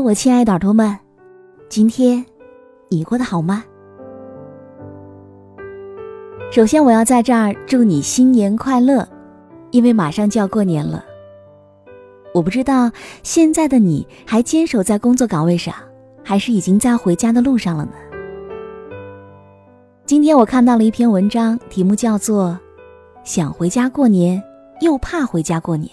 [0.00, 0.98] 我亲爱的耳朵们，
[1.68, 2.24] 今天
[2.88, 3.64] 你过得好吗？
[6.50, 9.08] 首先，我要在这儿祝你新年快乐，
[9.70, 11.04] 因为马上就要过年了。
[12.34, 12.90] 我不知道
[13.22, 15.74] 现在的你还坚守在工作岗位上，
[16.22, 17.92] 还是已经在回家的路上了呢？
[20.04, 22.58] 今天我看到了一篇文章，题目叫做
[23.24, 24.42] “想回家过年，
[24.80, 25.90] 又怕回家过年”。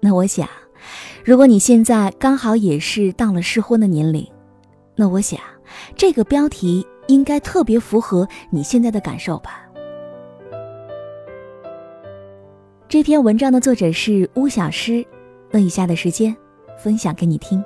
[0.00, 0.48] 那我想。
[1.24, 4.26] 如果你现在刚好也是到了适婚的年龄，
[4.94, 5.40] 那我想，
[5.96, 9.62] 这个标题应该特别符合你现在的感受吧。
[12.88, 15.04] 这篇文章的作者是巫小诗，
[15.50, 16.34] 那以下的时间
[16.78, 17.62] 分享给你听。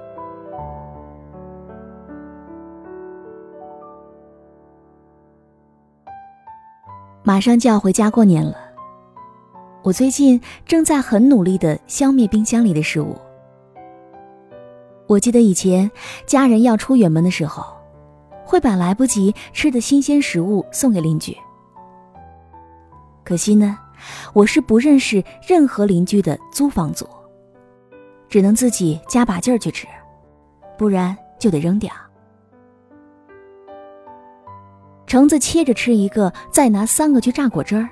[7.22, 8.56] 马上就要回家过年了，
[9.82, 13.16] 我最近正在很努力的消灭冰箱里的食物。
[15.06, 15.90] 我记得以前
[16.26, 17.64] 家人要出远门的时候，
[18.44, 21.34] 会把来不及吃的新鲜食物送给邻居。
[23.24, 23.78] 可惜呢，
[24.34, 27.08] 我是不认识任何邻居的租房族，
[28.28, 29.86] 只能自己加把劲儿去吃，
[30.76, 31.90] 不然就得扔掉。
[35.06, 37.88] 橙子切着吃一个，再拿三个去榨果汁儿。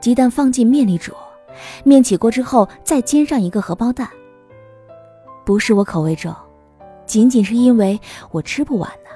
[0.00, 1.12] 鸡蛋放进面里煮，
[1.84, 4.08] 面起锅之后再煎上一个荷包蛋。
[5.44, 6.34] 不是我口味重，
[7.06, 9.10] 仅仅是因为我吃不完呢。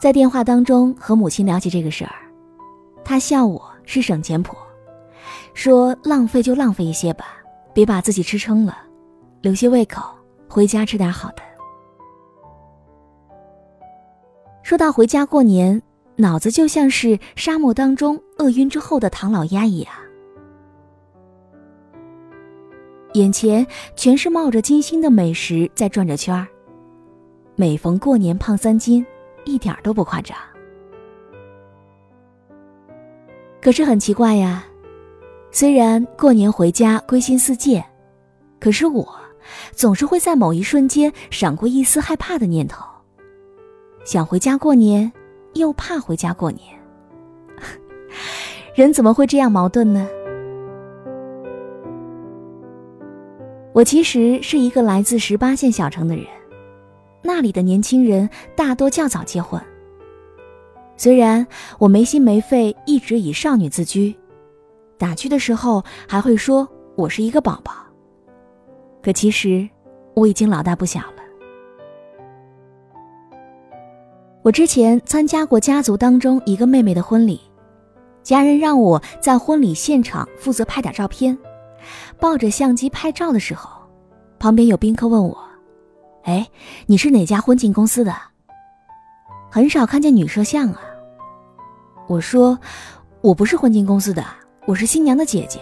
[0.00, 2.14] 在电话当中和母亲聊起这个事儿，
[3.04, 4.56] 她笑我是省钱婆，
[5.52, 7.38] 说浪费就浪费一些吧，
[7.74, 8.78] 别把自己吃撑了，
[9.40, 10.02] 留些胃口，
[10.48, 11.42] 回家吃点好的。
[14.62, 15.82] 说到回家过年，
[16.20, 19.92] 脑子就像是沙漠当中饿晕之后的唐老鸭一样。
[23.14, 23.64] 眼前
[23.94, 26.46] 全是冒着金星的美食在转着圈儿，
[27.54, 29.06] 每逢过年胖三斤，
[29.44, 30.36] 一点都不夸张。
[33.62, 34.64] 可是很奇怪呀，
[35.52, 37.84] 虽然过年回家归心似箭，
[38.58, 39.08] 可是我
[39.70, 42.84] 总是会在某一瞬间闪过一丝害怕的念头，
[44.04, 45.10] 想回家过年，
[45.54, 46.62] 又怕回家过年。
[48.74, 50.08] 人怎么会这样矛盾呢？
[53.72, 56.24] 我其实是一个来自十八线小城的人，
[57.22, 59.60] 那里的年轻人大多较早结婚。
[60.96, 61.46] 虽然
[61.78, 64.16] 我没心没肺，一直以少女自居，
[64.96, 67.72] 打趣的时候还会说我是一个宝宝，
[69.00, 69.68] 可其实
[70.14, 71.17] 我已经老大不小了。
[74.42, 77.40] 我之前参加过家族当中一个妹妹的婚礼，
[78.22, 81.36] 家人让我在婚礼现场负责拍点照片。
[82.18, 83.70] 抱着相机拍照的时候，
[84.38, 85.38] 旁边有宾客问我
[86.24, 86.46] ：“哎，
[86.86, 88.14] 你是哪家婚庆公司的？
[89.50, 90.80] 很少看见女摄像啊。”
[92.06, 92.58] 我说
[93.22, 94.24] ：“我不是婚庆公司的，
[94.66, 95.60] 我是新娘的姐姐。”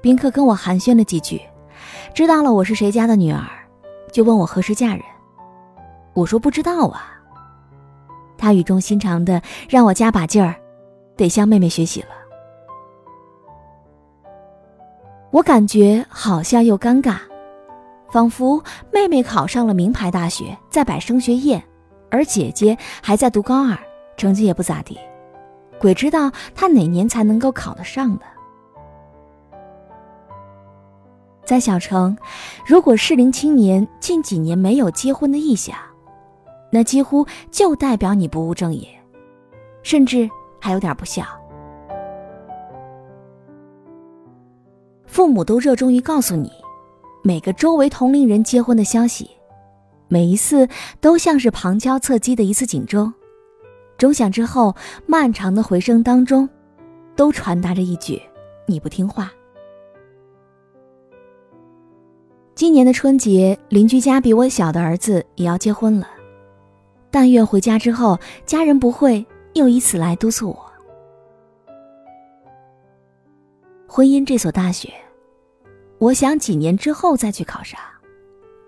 [0.00, 1.40] 宾客跟我寒暄了几句，
[2.14, 3.46] 知道了我是谁家的女儿，
[4.12, 5.02] 就问我何时嫁人。
[6.18, 7.14] 我说不知道啊。
[8.36, 10.54] 他语重心长的让我加把劲儿，
[11.16, 12.08] 得向妹妹学习了。
[15.30, 17.18] 我感觉好像又尴尬，
[18.10, 18.62] 仿佛
[18.92, 21.62] 妹妹考上了名牌大学，在摆升学宴，
[22.10, 23.76] 而姐姐还在读高二，
[24.16, 24.98] 成绩也不咋地。
[25.80, 28.24] 鬼知道她哪年才能够考得上的。
[31.44, 32.16] 在小城，
[32.66, 35.76] 如果适龄青年近几年没有结婚的意向，
[36.70, 38.86] 那几乎就代表你不务正业，
[39.82, 40.28] 甚至
[40.60, 41.24] 还有点不孝。
[45.06, 46.50] 父母都热衷于告诉你，
[47.24, 49.30] 每个周围同龄人结婚的消息，
[50.06, 50.68] 每一次
[51.00, 53.12] 都像是旁敲侧击的一次警钟，
[53.96, 54.76] 钟响之后，
[55.06, 56.48] 漫长的回声当中，
[57.16, 58.20] 都传达着一句
[58.66, 59.32] “你不听话”。
[62.54, 66.06] 今年的春节，邻居家比我小的儿子也要结婚了，
[67.10, 69.24] 但愿回家之后，家人不会
[69.54, 70.72] 又以此来督促我。
[73.86, 74.92] 婚姻这所大学。
[75.98, 77.80] 我想几年之后再去考上，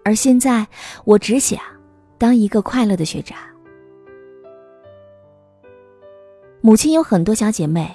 [0.04, 0.66] 而现在
[1.04, 1.60] 我只想
[2.18, 3.36] 当一个快乐的学渣。
[6.60, 7.94] 母亲有很多小姐妹，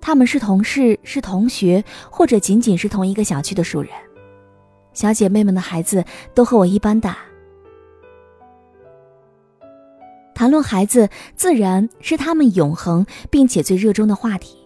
[0.00, 3.90] 她们是同事、是同学，或者仅仅是同一个小区的熟人。
[4.92, 7.18] 小姐妹们的孩子都和我一般大，
[10.38, 14.56] 谈论孩子自然是他们永恒并且最热衷的话题。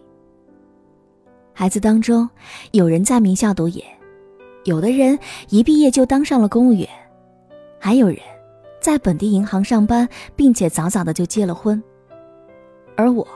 [1.55, 2.29] 孩子当中，
[2.73, 3.83] 有人在名校读研，
[4.65, 6.87] 有的人一毕业就当上了公务员，
[7.81, 8.19] 还有人
[8.83, 11.83] 在本地银行上班，并且早早的就结了婚。
[12.95, 13.27] 而我，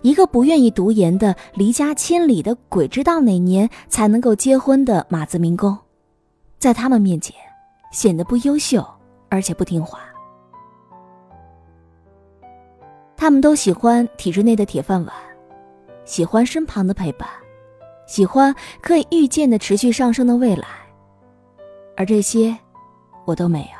[0.00, 5.76] 一个不愿意读研的、离家千里的、鬼知道哪年才能够结婚的码字民工，
[6.58, 7.36] 在他们面前
[7.92, 8.82] 显得不优秀，
[9.28, 10.00] 而且不听话。
[13.20, 15.12] 他们都喜欢体制内的铁饭碗，
[16.04, 17.28] 喜欢身旁的陪伴，
[18.06, 20.68] 喜欢可以预见的持续上升的未来，
[21.96, 22.56] 而这些，
[23.24, 23.78] 我都没有。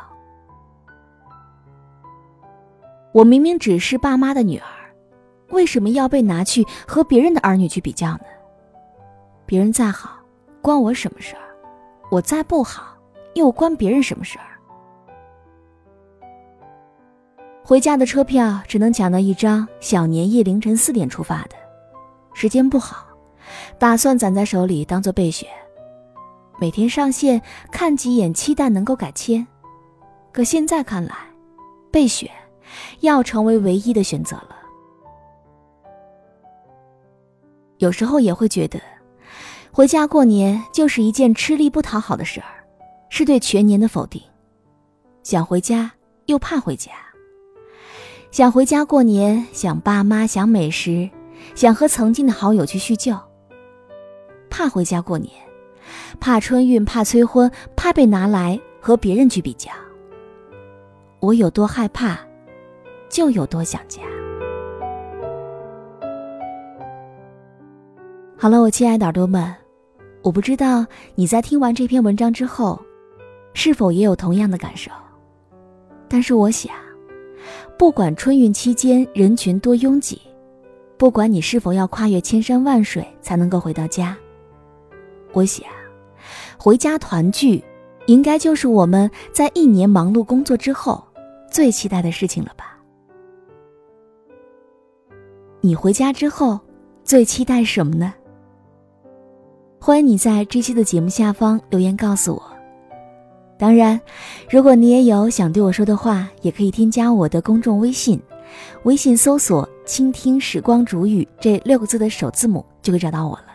[3.12, 4.67] 我明明只是爸妈的女儿，
[5.50, 8.25] 为什么要被拿去和别人的儿女去比较呢？
[9.46, 10.19] 别人再好，
[10.61, 11.43] 关我什么事儿？
[12.11, 12.99] 我再不好，
[13.34, 14.57] 又关别人什么事儿？
[17.69, 21.50] 回家的车票只能抢到一张，小年夜凌晨四点出发的，
[22.32, 23.06] 时间不好，
[23.79, 25.47] 打算攒在手里当做备选。
[26.59, 29.47] 每天上线看几眼，期待能够改签。
[30.32, 31.15] 可现在看来，
[31.93, 32.31] 备选
[33.00, 34.56] 要成为唯一的选择了。
[37.76, 38.81] 有时候也会觉得，
[39.70, 42.65] 回家过年就是一件吃力不讨好的事儿，
[43.11, 44.23] 是对全年的否定。
[45.23, 45.93] 想回家
[46.25, 46.93] 又怕回家。
[48.31, 51.09] 想回家过年，想爸妈，想美食，
[51.55, 53.17] 想和曾经的好友去叙旧。
[54.51, 55.33] 怕回家过年，
[56.21, 59.71] 怕春运，怕催婚，怕被拿来和别人去比较。
[61.21, 62.19] 我有多害怕，
[63.09, 64.03] 就有多想家。
[68.37, 69.53] 好了，我亲爱的耳朵们，
[70.23, 72.81] 我不知道你在听完这篇文章之后，
[73.55, 74.93] 是否也有同样的感受，
[76.09, 76.71] 但是我想。
[77.79, 80.21] 不管春运期间人群多拥挤，
[80.97, 84.17] 不管你是否要跨越千山万水才能够回到家，
[85.33, 85.65] 我想，
[86.59, 87.62] 回家团聚，
[88.06, 91.03] 应该就是我们在一年忙碌工作之后
[91.50, 92.77] 最期待的事情了吧？
[95.61, 96.59] 你回家之后
[97.05, 98.15] 最期待什么呢？
[99.81, 102.57] 欢迎你在这期的节目下方留言告诉我。
[103.58, 104.00] 当然，
[104.49, 108.20] 如果你也有想对我说的话，也可以添加我的公众微信，
[108.84, 113.46] 微信搜索“倾听时光煮雨”这六个字的首字母，就可以找到我了。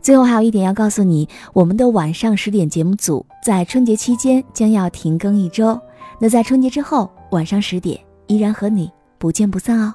[0.00, 5.78] 最后还有一点要告诉你，我们的晚上十点节目组在春节期间将要停更一周，
[6.18, 9.94] 那在春节之后晚上十点依然和你不见不散哦。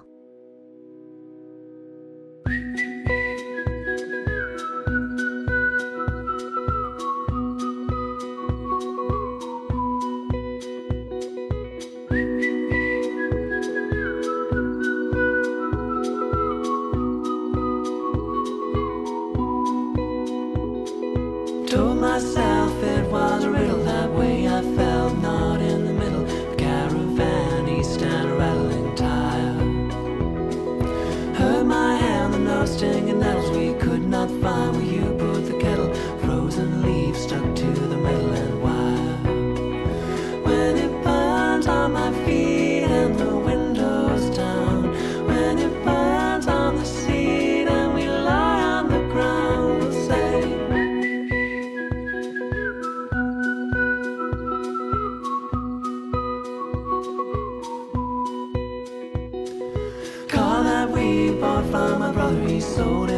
[62.75, 63.14] soda.